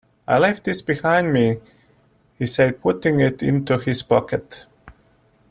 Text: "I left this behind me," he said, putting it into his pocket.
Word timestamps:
"I 0.27 0.39
left 0.39 0.63
this 0.63 0.81
behind 0.81 1.31
me," 1.31 1.57
he 2.39 2.47
said, 2.47 2.81
putting 2.81 3.19
it 3.19 3.43
into 3.43 3.77
his 3.77 4.01
pocket. 4.01 4.65